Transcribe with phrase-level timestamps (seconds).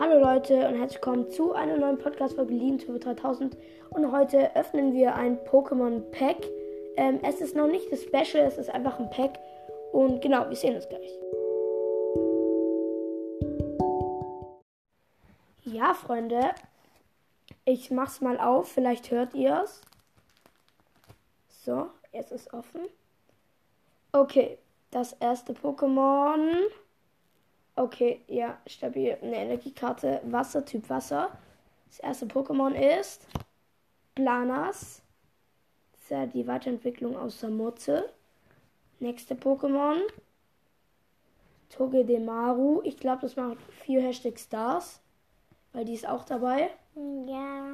[0.00, 3.54] Hallo Leute und herzlich willkommen zu einer neuen Podcast-Folge to 3000
[3.90, 6.38] und heute öffnen wir ein Pokémon Pack.
[6.96, 9.38] Ähm, es ist noch nicht das Special, es ist einfach ein Pack
[9.92, 11.10] und genau, wir sehen uns gleich.
[15.64, 16.54] Ja, Freunde,
[17.66, 19.82] ich mach's mal auf, vielleicht hört ihr es.
[21.62, 22.80] So, jetzt ist offen.
[24.12, 24.56] Okay,
[24.92, 26.56] das erste Pokémon.
[27.76, 29.16] Okay, ja, stabil.
[29.22, 30.20] Eine Energiekarte.
[30.24, 31.30] Wasser, Typ Wasser.
[31.88, 33.26] Das erste Pokémon ist
[34.14, 35.02] Planas.
[35.92, 38.12] Das ist ja die Weiterentwicklung aus Samurze.
[38.98, 39.96] Nächste Pokémon.
[41.70, 42.82] Togedemaru.
[42.84, 45.00] Ich glaube, das macht vier Hashtag Stars.
[45.72, 46.70] Weil die ist auch dabei.
[46.94, 47.64] Ja,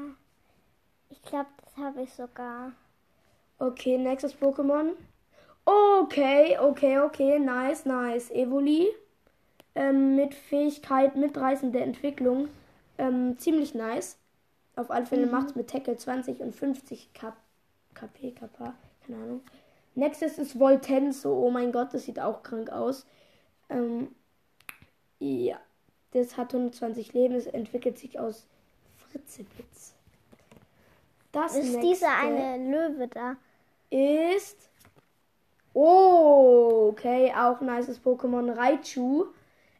[1.09, 2.73] ich glaube, das habe ich sogar.
[3.59, 4.93] Okay, nächstes Pokémon.
[5.65, 7.39] Okay, okay, okay.
[7.39, 8.31] Nice, nice.
[8.31, 8.89] Evoli
[9.77, 12.49] ähm, mit Fähigkeit, mitreißende Entwicklung.
[12.99, 14.19] Ähm, ziemlich nice.
[14.75, 15.33] Auf alle Fälle mhm.
[15.33, 17.37] macht es mit Tackle 20 und 50 K
[17.95, 18.73] KP, KP,
[19.07, 19.41] keine Ahnung.
[19.95, 21.33] Nächstes ist Voltenso.
[21.33, 23.07] Oh mein Gott, das sieht auch krank aus.
[23.71, 24.09] Ähm,
[25.19, 25.59] ja,
[26.13, 27.35] das hat 120 Leben.
[27.35, 28.47] Es entwickelt sich aus
[28.97, 29.95] Fritzeblitz.
[31.33, 33.37] Das ist dieser eine Löwe da.
[33.89, 34.71] Ist.
[35.73, 39.27] Oh, okay, auch nices Pokémon Raichu.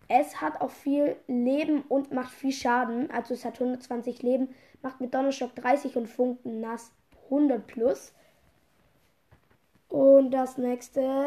[0.09, 3.11] Es hat auch viel Leben und macht viel Schaden.
[3.11, 6.93] Also es hat 120 Leben, macht mit Donnerschock 30 und Funken nass
[7.25, 8.13] 100 plus.
[9.89, 11.27] Und das nächste.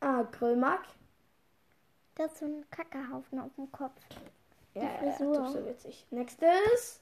[0.00, 0.82] Ah, Grömak.
[2.14, 4.00] Das ist so ein Kackehaufen auf dem Kopf.
[4.74, 5.34] Die ja, Frisur.
[5.34, 6.06] Ja, so witzig.
[6.10, 7.00] Nächstes.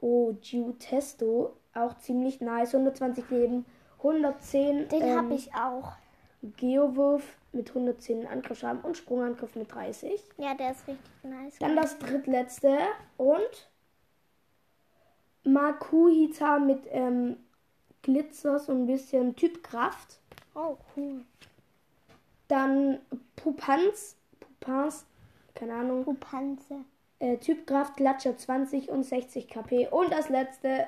[0.00, 0.34] Oh,
[0.78, 1.56] Testo.
[1.74, 2.74] Auch ziemlich nice.
[2.74, 3.64] 120 Leben.
[3.98, 4.88] 110.
[4.88, 5.92] Den ähm, habe ich auch.
[6.56, 10.22] Geowurf mit 110 Angriffsschaden und Sprungangriff mit 30.
[10.38, 11.58] Ja, der ist richtig nice.
[11.58, 12.78] Dann das drittletzte
[13.16, 13.70] und
[15.44, 17.36] Makuhita mit ähm,
[18.02, 20.20] Glitzer, so ein bisschen Typkraft.
[20.54, 21.24] Oh, cool.
[22.48, 23.00] Dann
[23.36, 25.06] Pupanz, Pupans,
[25.54, 26.04] keine Ahnung.
[26.04, 26.84] Pupanze.
[27.18, 29.88] Äh, Typkraft, Glatscher 20 und 60 KP.
[29.88, 30.86] Und das letzte,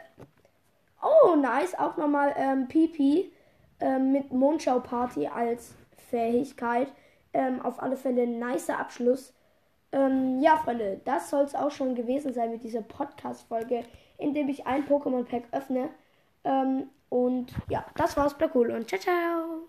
[1.02, 3.32] oh nice, auch nochmal ähm, Pipi
[3.80, 5.74] ähm, mit Mondschau Party als
[6.10, 6.92] Fähigkeit.
[7.32, 9.34] Ähm, auf alle Fälle ein nicer Abschluss.
[9.92, 13.84] Ähm, ja, Freunde, das soll es auch schon gewesen sein mit dieser Podcast-Folge,
[14.18, 15.90] in dem ich ein Pokémon-Pack öffne.
[16.44, 19.65] Ähm, und ja, das war's, Black Hole und ciao, ciao.